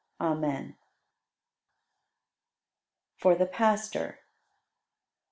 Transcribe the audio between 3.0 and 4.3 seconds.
For the Pastor.